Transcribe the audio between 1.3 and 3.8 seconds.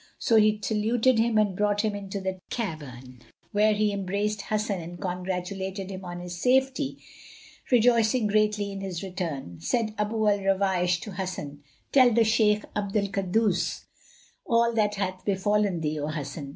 and brought him into the cavern, where